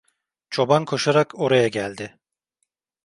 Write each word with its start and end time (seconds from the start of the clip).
Çoban 0.49 0.85
koşarak 0.85 1.35
oraya 1.39 1.67
geldi. 1.67 2.19